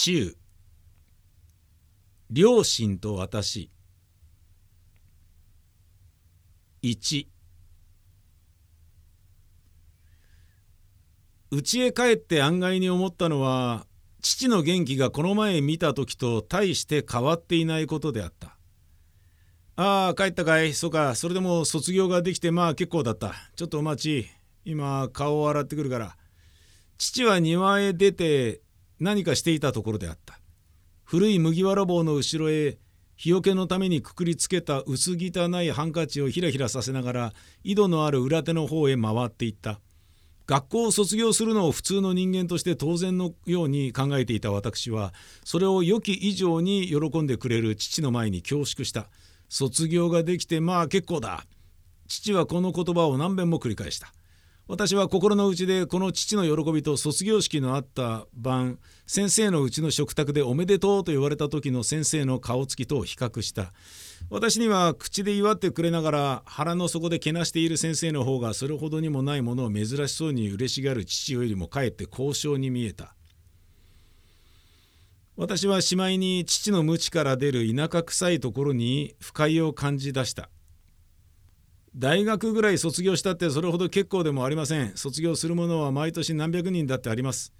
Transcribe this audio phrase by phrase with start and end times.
[0.00, 0.36] 中
[2.30, 3.68] 両親と私。
[6.82, 7.26] 1
[11.50, 13.86] 家へ帰って案外に思ったのは
[14.22, 18.56] 父の元気がこの前見た時と大して変わっていないことであった。
[19.74, 20.74] ああ帰ったかい。
[20.74, 21.16] そうか。
[21.16, 23.34] それでも卒業ができてまあ結構だった。
[23.56, 24.30] ちょっとお待ち。
[24.64, 26.16] 今顔を洗ってくるから。
[26.98, 28.60] 父は庭へ出て
[29.00, 30.38] 何かしていたところであった。
[31.04, 32.78] 古い麦わら帽の後ろへ
[33.16, 37.32] 日よけのためにくくりつけた薄汚いハンカチをひらひらさせながら
[37.64, 39.80] 井戸のある裏手の方へ回っていった。
[40.46, 45.12] 学校を卒業するのを普通の人間として当然のように考えていた私は
[45.44, 49.08] それを良き以上に喜んでくれる父の前に恐縮した。
[49.48, 51.44] 卒業ができてまあ結構だ。
[52.06, 54.12] 父はこの言葉を何遍も繰り返した。
[54.68, 63.72] 私は心の内でこの父の喜びと卒業式のあった晩先生のうちの食卓でおめでとうと言われた時の先生の顔つきと比較した。
[64.28, 73.14] 私には口で祝ってくれながら腹の底でけなしている先生の方がそれほどにもないものを珍しそうに嬉しがる父よりもかえって高尚に見えた。
[75.36, 80.50] 私はしまいに父の無知から出る田舎臭いところに不快を感じ出した。
[81.98, 84.96] 大学ぐらい卒業したってそれほど結構でもありません。
[84.96, 87.52] 卒業する者は毎年何百人だってあります。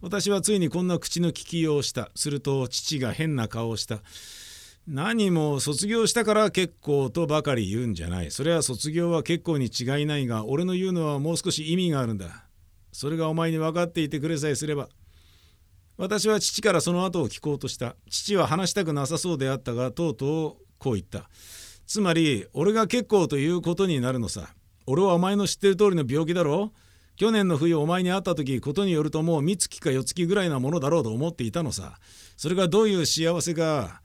[0.00, 2.10] 私はついにこんな口の利きようをした。
[2.14, 4.00] すると父が変な顔をした。
[4.88, 8.30] 何も卒業したから結構とばかり言うんじゃない。
[8.30, 12.46] それは卒業は結構に違いないが俺の言うのはもう少し意味があるんだ。
[12.92, 14.88] それがお前に分かっていてくれさえすれば。
[15.98, 17.94] 私は父からその後を聞こうとした。
[18.08, 21.28] 父は話したくなさそうであったがとうとうこう言った。
[21.92, 24.54] つまり俺が結構ということになるのさ。
[24.86, 26.72] 俺はお前の知ってる通りの病気だろ。
[27.16, 31.98] 去年の冬お前に会った時ことによるともう三月か四月ぐらいなものだろうと思っていたのさ。
[32.38, 34.00] それがどういう幸せか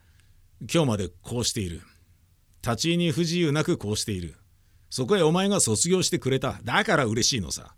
[0.60, 1.80] 今日までこうしている。
[2.62, 4.36] 立ち入りに不自由なくこうしている。
[4.90, 6.60] そこへお前が卒業してくれた。
[6.66, 7.74] だから嬉しいのさ。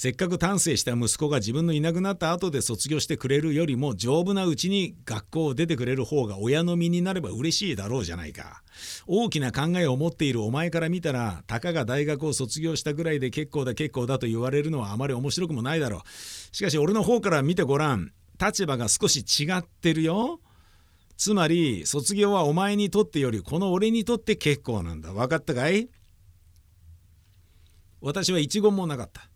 [0.00, 8.62] せっかく丹精した息子が自分のいなくなった後で卒業してくれるよりも丈夫なうちに学校を出てくれる方が親の身になれば嬉しいだろうじゃないか。
[9.08, 16.54] 大きな考えを持っているお前から見たらたかが大学を卒業したぐらいで結構だ結構だと言われるのはあまり面白くもないだろう。
[16.54, 18.12] しかし俺の方から見てごらん。
[18.40, 20.38] 立場が少し違ってるよ。
[21.16, 25.12] つまり卒業はお前にとってよりこの俺にとって結構なんだ。
[25.12, 25.88] 分かったかい？
[28.00, 29.27] 私は一言もなかった。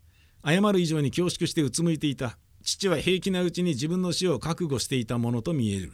[0.45, 2.37] 謝る以上に恐縮してうつむいていた。
[2.63, 5.93] 父は平気なうちに自分の死を覚悟していたものと見える。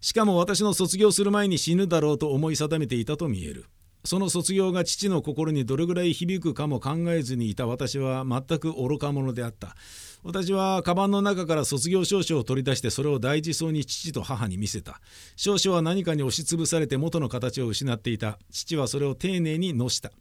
[0.00, 3.66] しかも私の卒業する前に死ぬだろうと思い定めていたと見える。
[4.04, 9.74] その卒業が父の心にどれぐらい響くかも考えずにいた私は全く愚か者であった。
[10.22, 15.00] 私はカバンの中から卒業証書を取り出してそれを大事そうに父と母に見せた。
[15.34, 18.38] 証書は何かに押しつぶされて元の形を失っていた。
[18.52, 20.12] 父はそれを丁寧にのした。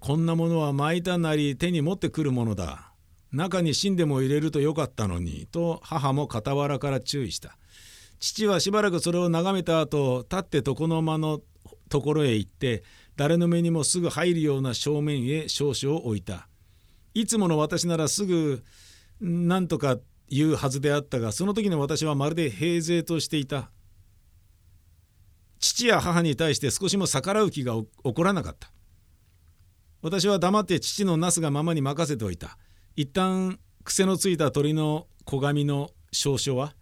[0.00, 2.92] こんなものは巻いたなり手に持ってくるものだ。
[3.32, 7.56] 中に芯でも入れるとよかったのに、と母も傍らから注意した。
[8.18, 11.40] 父はしばらくそれを眺めた後、立って床の間の
[11.88, 12.82] ところへ行って、
[13.16, 16.48] 誰の目にもすぐ入るような正面へ少々置いた。
[17.14, 18.62] いつもの私ならすぐ
[19.20, 19.96] 何とか
[20.28, 23.70] 言うはずであったが、その時の私はまるで平然としていた。
[25.58, 28.70] 父や母に対して少しも逆らう気が起こらなかった。
[30.06, 32.58] 私は黙って父のなすがままに任せておいた。
[32.94, 36.76] 一旦癖のついた鳥の小髪の少々は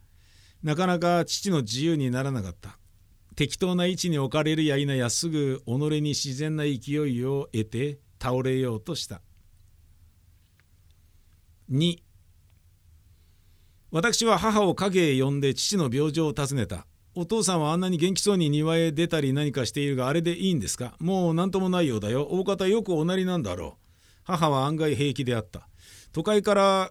[0.62, 2.79] なかなか父の自由にならなかった。
[3.35, 9.23] 適当な位置に置かれるや否やすぐ己に自然な勢いを得て倒れようとした。
[11.71, 11.97] 2
[13.91, 16.87] 私は母を影へ呼んで父の病状を尋ねた。
[17.17, 20.95] お父さんはあんなに元気そうに庭へ出たり何かしているがあれでいいんですか？
[20.99, 22.27] もう何ともないようだよ。
[22.29, 23.91] 大方よくおなりなんだろう。
[24.25, 25.69] 母は案外平気であった。
[26.12, 26.91] 都会から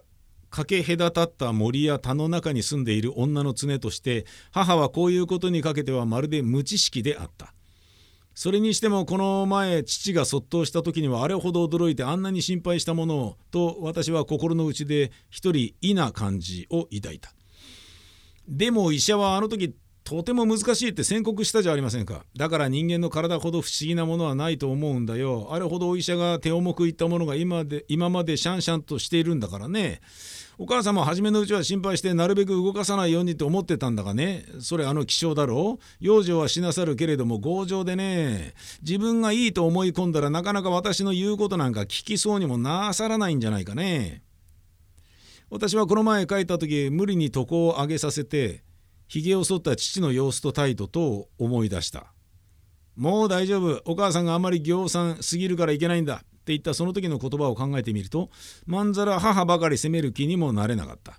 [0.50, 7.52] かけ隔たった森や田の中に住んでいる女の常として母はこういうことにかけてはまるで無知識であった。
[8.34, 17.32] それにしてもこの前父が卒倒した時にはあれほど驚いてあんなに心配したものをと私は心の内で一人異な感じを抱いた。
[18.48, 22.26] でも医者はあの時とても難しいって宣告したじゃありませんか。
[22.36, 25.48] だから人間の体ほど不思議なものはないと思うんだよ。
[25.50, 30.02] あれほどお医者が手重く言ったものが今で今までシャンシャンとしているんだからね。
[30.58, 34.44] お母さんも初めのうちは心配してなるべく動かさないようにと思ってたんだがね。
[34.60, 38.52] それあの気象だろ養生はしなさるけれども強情でね。
[38.82, 44.22] 自分がいいと思い込んだらなかなか私の言うことなんか聞きそうにもなさらないんじゃないかね。
[45.48, 48.62] 私はこの前帰った時無理に床を上げさせて
[49.06, 52.12] ひげを剃った父の様子と態度と思い出した
[52.96, 53.82] もう大丈夫。
[53.86, 58.30] お母さんがあまり行産すぎるからいけないんだって言ったその時の言葉を考えてみると
[58.66, 61.18] まんざら母ばかり責める気にもなれなかった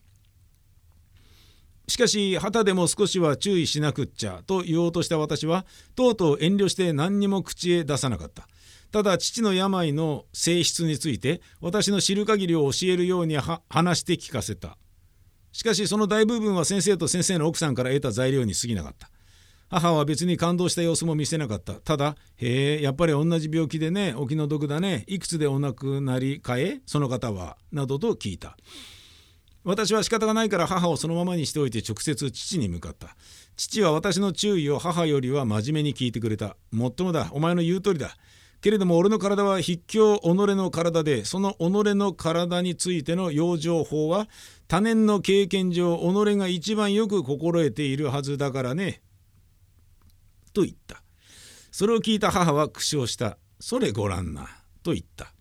[1.87, 5.65] しかし旗でも少しは注意しなくっちゃと言おうとした私は
[5.95, 8.47] とうとう遠慮して何にも口へ出さなかった。
[8.91, 13.37] ただ父の病の性質について私の知る限りを教えるように
[13.69, 14.77] 話して聞かせた。
[15.55, 19.09] しかしその大部分は先生と先生の奥さんから得た材料に過ぎなかった。
[19.69, 21.75] 母は別に感動した様子も見せなかった。
[21.75, 28.57] ただ「へえやっぱり同じ病気でねお気の毒だねいくつでお亡くなりかえその方は」などと聞いた。
[29.63, 33.15] 私は仕方がないから母をそのままにしておいて直接父に向かった。
[33.55, 36.57] 父は私の注意を母よりは真面目に聞いてくれた。
[36.71, 38.17] もっともだお前の言う通りだ。
[38.65, 44.27] けれども俺の体は筆境己の体でその己の体についての養生法は
[44.67, 49.03] 他年の経験上己が一番よく心得ているはずだからね。
[50.51, 51.03] と言った。
[51.69, 53.37] それを聞いた母は苦笑した。
[53.59, 54.49] それごらんな。
[54.81, 55.31] と言った。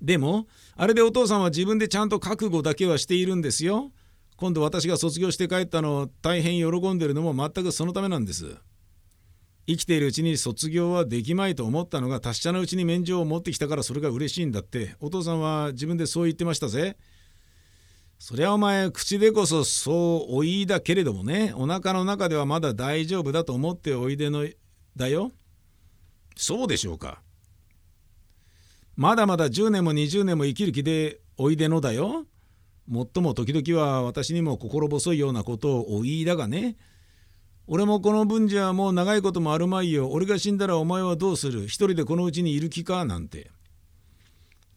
[0.00, 3.92] でもあれでお父さんは自分でちゃんと覚悟だけはしているんですよ。
[4.38, 8.56] 今度私が卒業して帰ったのを大変喜んでるのも全くそのためなんです。
[9.68, 16.96] 生きているうちに卒業はできまいと思ったのが達者なうちに免状を持ってきたからそれが嬉しいんだってお父さんは自分でそう言ってましたぜ。
[18.18, 24.46] そりゃお前口でこそそうおいだけれどもねお腹の中ではまだ大丈夫だと思っておいでの
[24.94, 25.32] だよ。
[26.36, 27.22] そうでしょうか。
[28.94, 32.26] まだまだ10年も20年も生きる気でおいでのだよ。
[32.88, 36.76] もっとも時々は私にも心細いようなことをお言いだがね。
[37.68, 40.08] 俺もこの分じゃもう長いこともあるまいよ。
[40.10, 41.64] 俺が死んだらお前はどうする？
[41.64, 43.04] 一人でこのうちにいる気か？
[43.04, 43.50] なんて。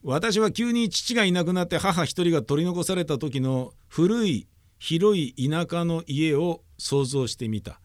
[0.02, 4.48] 私は急に父がいなくなって母一人が取り残された時の古い
[4.80, 7.80] 広い田舎の家を想像してみた。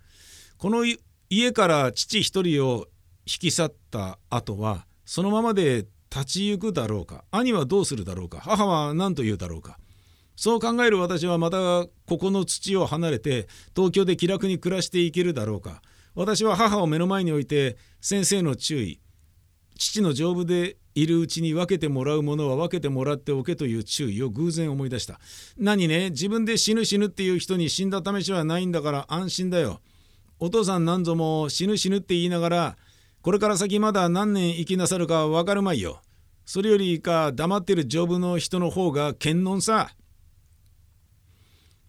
[0.56, 0.84] この
[1.28, 2.86] 家から父一人を
[3.26, 7.24] 引き去った後はそのままで立ち行くだろうか？
[7.30, 8.38] 兄はどうするだろうか？
[8.40, 9.78] 母は何と言うだろうか？
[10.36, 15.82] そう考える私はまたここの土を離れて東京で気楽に暮らしていけるだろうか。
[16.14, 19.00] 私は母を目の前に置いて先生の注意
[19.76, 25.18] 父の丈夫でいるうちに分けてもらうものは分けてもらっておけという注意を偶然思い出した。
[25.58, 29.80] 何ね自分で死ぬ死ぬっていう人に死んだ試しはないんだから安心だよ。
[30.38, 32.76] お父さんなんぞも死ぬ死ぬって言いながら
[33.22, 36.00] これから先まだ何年生きなさるか分かるまいよ。
[36.46, 39.90] それよりか黙ってる丈夫の人の方が健能さ。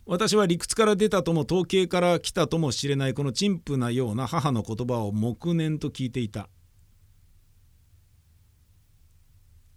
[0.08, 6.48] 私は理屈から出たとも統計から来たとも知れないこの陳腐なような母の言葉を黙念と聞いていた。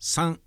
[0.00, 0.38] 3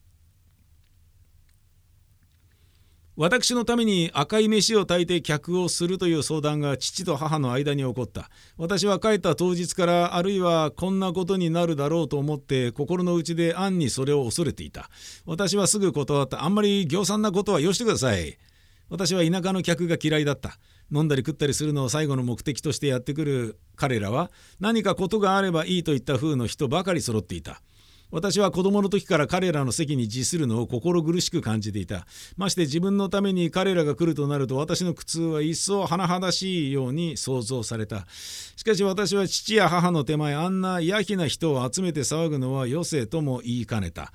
[3.18, 8.30] 私のために赤い飯を炊いて客をするという相談が父と母の間に起こった。
[8.58, 14.90] 私は帰った当日からあるいはこんなことになるだろうと思って心の内で暗にそれを恐れていた。
[15.26, 16.44] 私はすぐ断った。
[16.44, 18.38] あんまり行産なことはよしてください。
[18.92, 20.60] 私は田舎の客が嫌いだった。
[20.94, 23.58] 飲んだり食ったりするのを最後の目的としてやってくる。
[23.78, 24.30] 彼らは
[24.60, 27.62] 何かことがあればいいといった風の人ばかり揃っていた。
[28.12, 32.06] 私は子供の時から彼らの席に自するのを心苦しく感じていた。
[32.36, 38.06] まして自分のために彼らが来るとなると私の苦痛は一層甚だしいように想像された。
[38.58, 44.12] しかし私は父や母の手前あんなやひな人を集めて騒ぐのは余生とも言いかねた。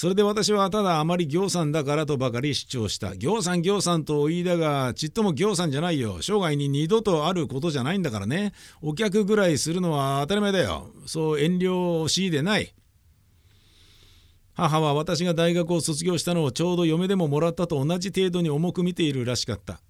[0.00, 3.14] それで私はただあまり行さんだからとばかり主張した。
[3.16, 6.20] 行さん行さんと言いだが、ちっとも行さんじゃないよ。
[6.22, 8.54] 生涯に二度とあることじゃないんだからね。
[8.80, 10.90] お客ぐらいするのは当たり前だよ。
[11.04, 12.74] そう遠慮を強いでない。
[14.54, 19.82] 母は私が大学を卒業したのをちょうど嫁でももらったと同じ程度に重く見ているらしかった。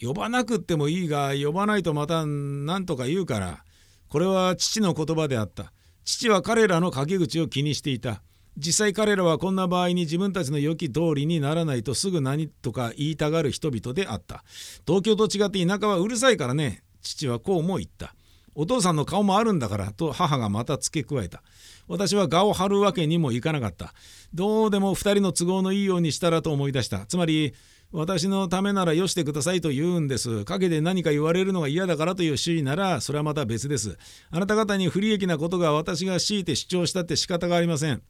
[0.00, 3.64] 呼ばなくってもいいが、呼ばないとまた何とか言うから。
[4.08, 5.74] これは父の言葉であった。
[6.06, 8.22] 父は彼らの陰口を気にしていた。
[8.56, 14.44] 実際彼らはこんな場合に自分たちの良き通りにならないとすぐ何とか言いたがる人々であった
[14.86, 18.14] 東京と違って田舎はうるさいからね父はこうも言った
[18.54, 21.42] お父さんの顔もあるんだからと母がまた付け加えた
[21.86, 23.92] 私は我を張るわけにもいかなかった
[24.32, 27.54] どうでも2人の都合のいいようにしたらと思い出したつまり
[27.92, 30.44] 私のためならよしてくださいと言うんです。
[30.44, 33.96] 陰で何か言われるのが嫌だからという主意なら、それはまた別です。
[34.30, 38.02] あなた方に不利益なことが私が強いて主張したって仕方がありません。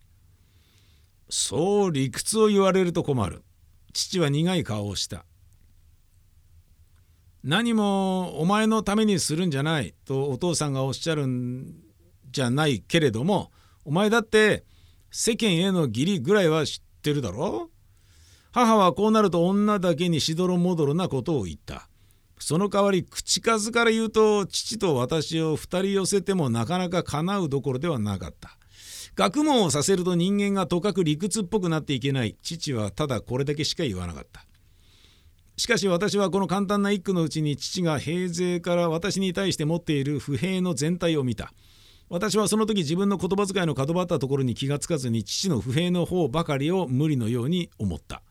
[1.29, 3.43] そう理屈を言われると困る。
[3.93, 5.25] 父は苦い顔をした。
[7.43, 11.75] 何もお前のためにするんじゃないとお父さんがおっしゃるん
[12.31, 13.53] じゃないけれども
[13.85, 14.65] お前だって
[15.13, 17.71] 世間への義理ぐらいは知ってるだろ？
[18.51, 21.89] 母はこうなると女だけにしどろもどろなことを言った。
[22.39, 28.56] その代わり口数から言うと父と私を二人寄せてもなかなか叶うどころではなかった。
[29.17, 34.45] 学問をさせると人間がとかく理屈っぽくなっていけない父はただこれだけしか言わなかった。
[35.57, 41.55] しかし私はこの簡単な一句のうちに父が平勢から私に対して持っている不平の全体を見た。
[42.11, 48.23] 私はその時自分の言葉遣いの角張ったところに気がつかずに父の不平の方ばかりを無理のように思った。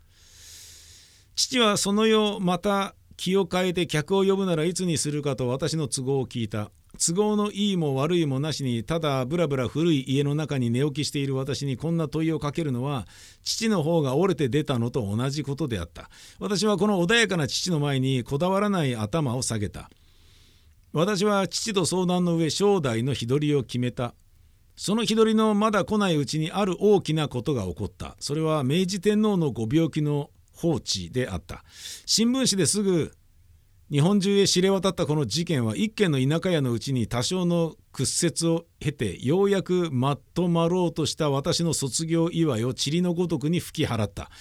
[1.35, 6.69] 父はその夜また気を変えて客を呼ぶならいつにするかと私の都合を聞いた。
[6.95, 13.07] 都合のいいも悪いもなしにただぶらぶら古い家の中に寝起きしている私にこんな問いをかけるのは
[13.43, 16.09] 父の方が折れて出たのと同じことであった。
[16.39, 19.89] 私はこの穏やかな父の前にこだわらない頭を下げた。
[20.93, 24.15] 私は父と相談の上正代の日取りを決めた。
[24.77, 28.15] その日取りのまだ来ないうちにある大きなことが起こった。
[28.19, 31.63] それは明治天皇のご病気の放置であった。
[32.05, 33.13] 新聞紙ですぐ
[33.91, 44.31] 日本中へ知れ渡ったこの事件は一軒の田舎屋のうちに多少の屈折を経てようやくまとまろうとした私の卒業祝いを塵のごとくに吹き払った。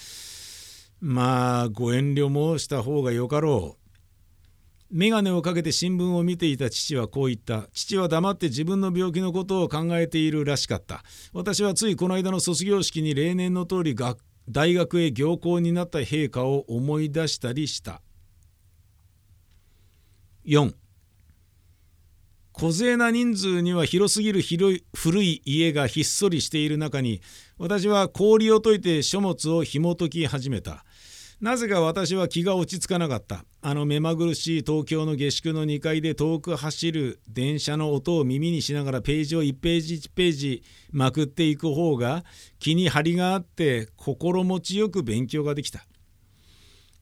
[0.98, 3.84] まあご遠慮申した方がよかろう。
[4.90, 7.68] 眼鏡をかけて新聞を見ていた父はこう言った。
[7.74, 11.04] 父は黙って自分の病気のことを考えているらしかった。
[11.34, 13.94] 私はついこの間の卒業式に例年の通り
[14.48, 18.00] 大学へ行幸になった陛下を思い出したりした。
[20.46, 20.74] 4
[22.52, 27.20] 小勢な人数には広すぎる広い古い家がひっそりしている中に
[27.58, 30.84] 私は氷を解いて書物を紐解き始めた。
[31.40, 33.44] なぜか私は気が落ち着かなかった。
[33.60, 42.24] あの目まぐるしい東京の下宿の2階で遠く走る電車の音を耳にしながらページを1ページ1ページまくっていく方が
[42.60, 45.84] 気に張りがあって心持ちよく勉強ができた。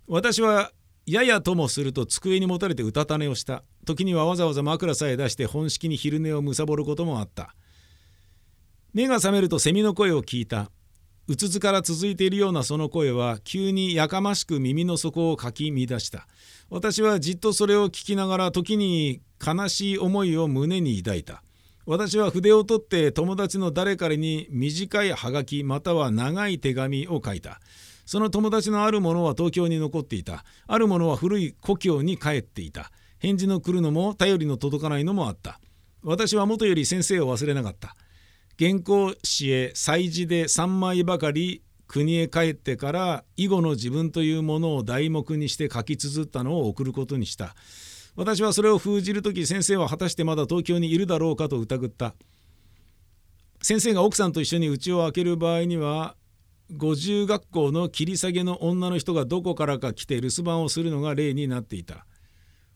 [0.09, 0.73] 私は
[1.07, 3.65] ややともすると机にもたれてうたた寝をした。
[3.85, 7.55] 時にはわざわざ枕さえ出して本式に昼寝をむさぼることもあった。
[8.93, 10.71] 目が覚めるとセミの声を聞いた。
[11.29, 16.27] うつつから続いているようなその声は急にやかましく耳の底をかき乱した。
[16.71, 21.43] 私はじっとそれを聞きながら時に悲しい思いを胸に抱いた。
[21.85, 27.61] 私は筆を取って友達の誰かに短いはがきまたは長い手紙を書いた。
[28.05, 30.45] その友達のあるものは東京に残っていた。
[30.67, 32.91] あるものは古い故郷に帰っていた。
[33.19, 35.61] 返事の来るのも頼りの届かないのもあった。
[36.03, 37.97] 私は元より先生を忘れなかった。
[38.59, 47.55] 原稿紙へ祭事で3枚ばかり国へ帰ってから以後の自分というものを題目にして書き綴ったのを送ることにした。
[48.17, 52.15] 私はそれを封じる時先生は果たしてまだ東京にいるだろうかと疑った。
[53.63, 56.17] 先生が奥さんと一緒に家を開ける場合には
[56.75, 62.07] 五十学校の切り下げの女の人がどこからか来て留守番をするのが例になっていた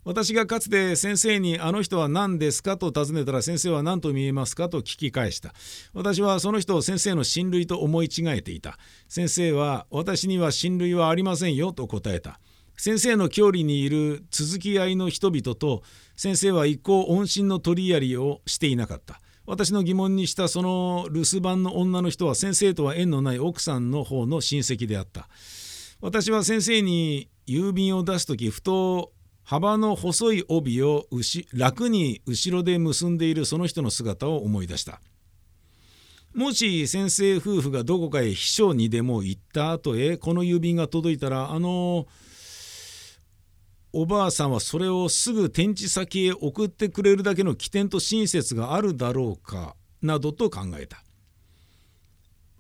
[0.05, 4.69] 私がかつて先生に「あの人は何ですか?」と尋ねたら先生は何と見えますか？
[4.69, 5.53] と聞き返した
[5.95, 12.39] 私はその人を先生の親類と思い違えていた先生は「私には親類はありませんよ」と答えた
[12.77, 15.83] 先生の郷里にいる続き合いの人々と
[16.15, 19.21] 先生は一向音信の取りやりをしていなかった。
[19.47, 25.29] 私の疑問にしたその留守番の女の人は先生とは縁のない奥さんの方の親戚であった。
[26.01, 29.13] 私は先生に郵便を出す時ふと
[29.45, 31.07] 幅の細い帯を
[31.53, 35.01] 楽に後ろで結んでいるその人の姿を思い出した。
[36.35, 42.07] もし先生夫婦がどこかへ秘書にでも行った後へこの郵便が届いたらあの
[43.99, 51.03] おばあさんはそれをすぐ転地先へ送ってくれるだけの起点と親切があるだろうかなどと考えた。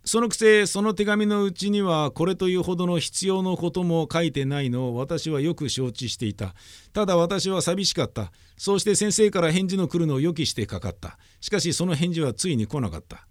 [0.07, 6.55] そのくせその手紙のうちにはこれというほどの必要のことも書いてないのを私はよく承知していた。
[6.95, 8.33] ただ私は寂しかった。
[8.57, 11.19] そうして先生から返事の来るのを予期してかかった。
[11.43, 13.29] しかしその返事はついに来なかった。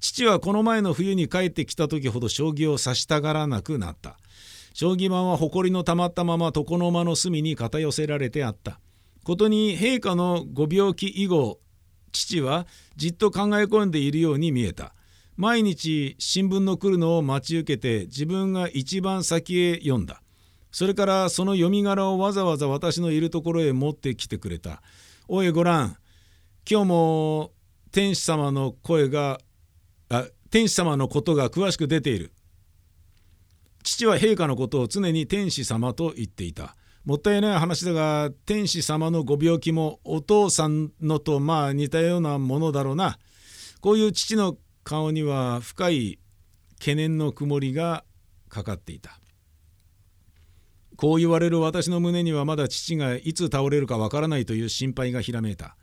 [0.00, 4.16] 父はこの前の冬に帰ってきた時ほど将棋を指したがらなくなった。
[4.78, 8.78] 将棋盤は埃のたまったまま床の間の隅に片寄せられてあった。
[9.24, 11.60] ことに陛下のご病気以後
[12.12, 14.92] 父はじっと考え込んでいるように見えた。
[15.38, 20.20] 毎日新聞の来るのを待ち受けて自分が一番先へ読んだ。
[20.70, 24.82] それからその読み柄をわざわざ私のいるところへ持ってきてくれた。
[25.26, 25.96] おいごらん
[26.70, 27.52] 今日も
[27.92, 29.38] 天使様の声が
[30.10, 32.32] あ天使様のことが詳しく出ている。
[33.86, 36.76] 父は陛下のことを常に天使様と言っていた。
[37.04, 43.16] もったいない話だが天使様のご病気もお父さんのとまあ似たようなものだろうな。
[43.80, 46.18] こういう父の顔には深い
[46.80, 48.02] 懸念の曇りが
[48.48, 49.20] かかっていた。
[50.96, 55.76] こう言われる私の胸にはまだ父がいつ倒れるかわからないという心配がひらめいた。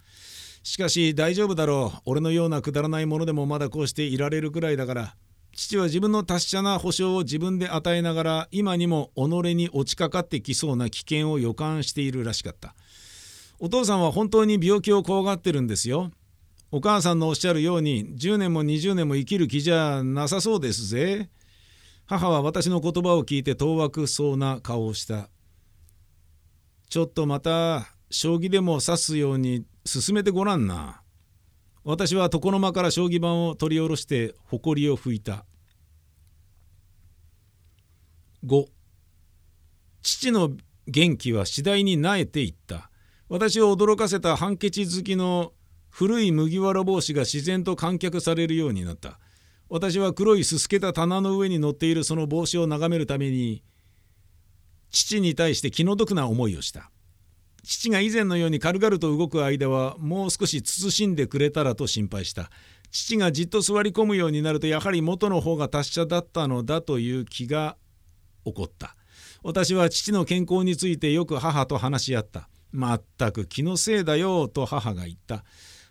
[0.64, 2.02] しかし大丈夫だろう。
[2.06, 5.16] 俺のようなくだらないものでもまだこうしていられるくらいだから。
[5.54, 12.76] 父は自分の達者な保証を自分で与えながら今にも己に落ちかかってきそうな危険を予感しているらしかった。
[13.60, 16.12] お父さんは本当に病気を怖がってるんですよ。
[16.72, 21.30] お母さんのおっしゃるように10年も20年も生きる気じゃなさそうですぜ。
[22.08, 25.30] 母は私の言葉を聞いて当惑そうな顔をした。
[26.90, 31.03] ちょっとまた将棋でも指すように進めてごらんな。
[31.84, 35.46] 私は床の間から将棋盤を取り下ろして埃を拭いた。
[38.46, 38.66] 5
[40.02, 40.52] 父の
[40.88, 42.90] 元気は次第に萎えていった。
[43.30, 45.54] 私を驚かせたハンケチ好きの
[45.90, 49.20] 古い麦わら帽子が自然と観客されるようになった。
[49.70, 53.64] 私は黒いすすけた棚の上に乗っているその帽子を眺めるために
[54.92, 56.92] 父に対して気の毒な思いをした
[57.64, 62.50] 父が以前のように軽々と動く間はもう少し慎んでくれたらと心配した
[62.92, 67.78] 父がじっと座り込むようになるとやはり元の方が達者だったのだという気が
[68.46, 68.96] 起こった
[69.44, 75.44] 私は父の健康についてよく母と話し合ったまったく気のせいだよと母が言った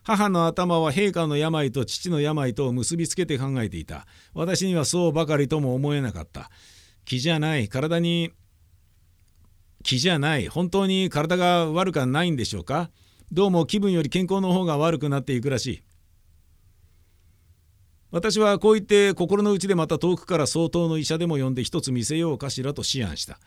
[0.05, 4.07] 母の頭は陛下の病と父の病とを結びつけて考えていた。
[4.35, 6.50] 私にはそうばかりとも思えなかった。
[7.05, 7.69] 気じゃない。
[7.69, 8.33] 体に
[9.83, 10.49] 気じゃない。
[10.49, 12.91] 本当に体が悪くないんでしょうか？
[13.31, 15.83] どうも気分より健康の方が悪くなっていくらしい。
[18.11, 23.39] 私はこう言って心の内でまた遠くから相当の医者でも呼んで一つ見せようかしらと思案した。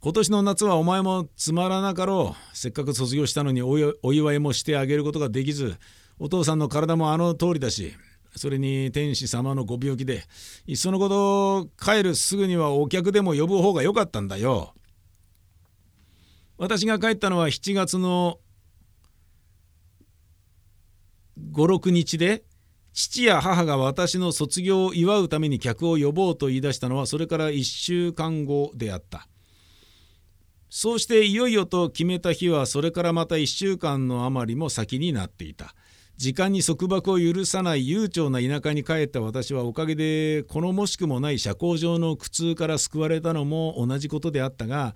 [0.00, 2.56] 今年の夏はお前もつまらなかろう。
[2.56, 5.76] せっかく卒業したのにお祝いもしてあげることができず、
[6.18, 7.94] お父さんの体もあの通りだし、
[8.34, 10.24] それに天使様のご病気で、
[10.66, 14.74] いっそのこと帰るすぐにはお客でも呼ぶ方が良かったんだよ。
[16.62, 18.38] 私が帰ったのは7月の
[21.50, 22.44] 56日で
[22.92, 29.26] 父や母が私の卒業を祝うために客を呼ぼうと言い出したのはそれから1週間後であった。
[30.70, 35.74] そうしていよいよと決めた日はそれからまた1週間の余りも先になっていた。
[36.16, 44.94] 時間に束縛を許さない悠長な田舎に帰った私はおかげでこのもしくもない社交上の苦痛から救われたのも同じことであったが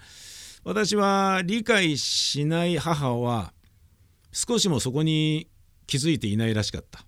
[0.66, 3.52] 私は理解しない母は
[4.32, 5.48] 少しもそこに
[5.86, 7.06] 気づいていないらしかった。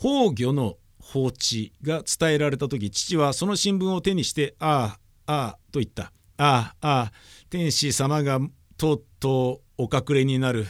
[0.00, 6.04] 崩御の放置が伝えられた時父はその新聞を手にして「ああああ」と言った。
[6.38, 7.12] ああ、ああ、
[7.50, 8.40] 天使様が
[8.78, 10.66] とうとうお隠れになる。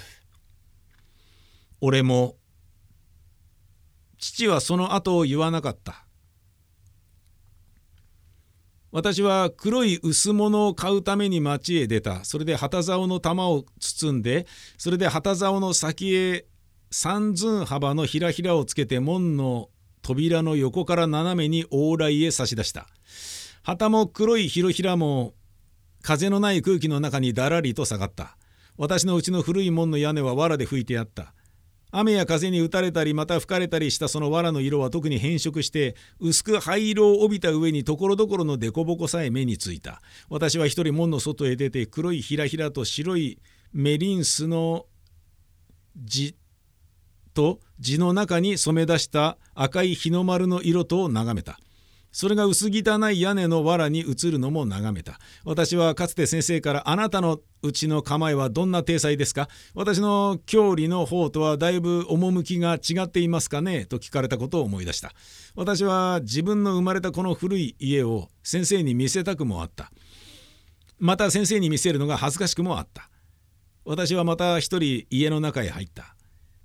[1.81, 2.35] 俺も、
[4.19, 6.08] 父はその後を言わなかった。
[8.91, 12.25] 私は黒い薄物を買うために町へ出た。
[12.25, 14.47] それで旗竿の玉を包んで、
[14.79, 16.47] それで旗竿の先へ
[16.91, 19.69] 三寸幅のひらひらをつけて門の
[20.01, 22.87] 扉の横から斜めに往来へ差し出した。
[23.63, 25.35] 旗も黒いひろひらも
[26.01, 28.39] 風のない空気の中にだらりと下がった。
[28.79, 31.35] 私のうちの古い門の屋根は藁で吹いてあった。
[31.91, 40.03] 雨や風に打たれたりまた吹かれたりしたその藁の色は特に変色して薄く灰色を帯びた上にところどころの凸凹さえ目についた。
[40.29, 43.39] 私は一人門の外へ出て黒いひらひらと白い
[43.73, 44.87] メリンスの
[45.97, 46.37] 地
[47.35, 51.59] と地の中に染め出した赤い日の丸の色と眺めた。
[52.11, 55.19] それが薄汚い屋根の藁に映るのも眺めた。
[55.45, 59.49] 私はかつて先生からあなたのうちの構えはどんな体裁ですか？
[59.75, 63.85] 私の郷里の方とはだいぶ趣が違っていますかね？
[63.85, 65.13] と聞かれたことを思い出した。
[65.55, 69.93] 私は自分の生まれたこの古い家を先生に見せたくもあった。
[70.99, 73.11] また先生に見せるのが恥ずかしくもあった。
[73.85, 76.15] 私はまた一人家の中へ入った。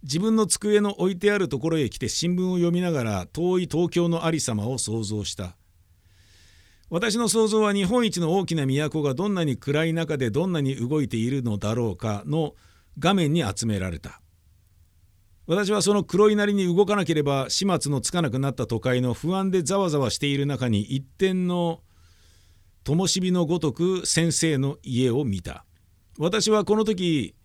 [0.03, 5.55] 自分の机の置いてあるところへ来て新聞を読みながら遠い東京のありさまを想像した。
[6.89, 12.53] 私の想像は日本一の大きな都がどんなに暗い中でどんなに動いているのだろうかの
[12.99, 14.21] 画面に集められた。
[15.47, 21.81] 私はその黒いなりに動かなければ始末のつかなくなった都会の不安でざわざわしている中に一点の
[22.83, 25.65] 灯火のごとく先生の家を見た。
[26.19, 27.35] 私はこの時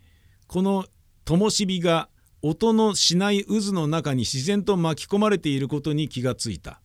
[0.47, 0.85] この
[1.25, 2.09] 灯火が
[2.43, 6.81] 音のしない渦の中に自然と巻き込まれていることに気がついた。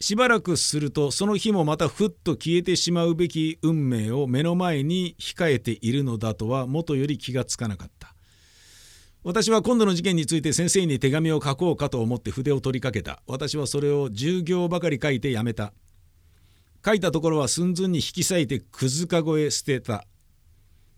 [0.00, 8.14] しばらくするとその日もまたふっと消えてしまうべき運命を目の前に控えているのだとはもとより気がつかなかった。
[9.24, 13.22] 私は今度の事件について先生に手紙を書こうかと思って筆を取りかけた。
[13.28, 15.72] 私はそれを10行ばかり書いてやめた。
[16.84, 20.04] 書いたところは寸々に引き裂いてくずかごへ捨てた。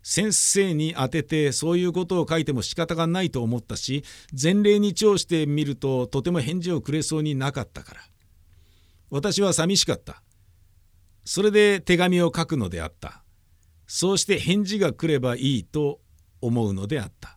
[0.05, 4.05] 先生に当ててそういうことを書いても仕方がないと思ったし
[4.41, 8.01] 前例に調してみるととても返事をくれそうになかったから。
[9.11, 10.23] 私は寂しかった。
[11.25, 13.25] それで手紙を書くのであった。
[13.87, 16.01] そうして返事が来ればいいと
[16.41, 17.34] 思うのであった。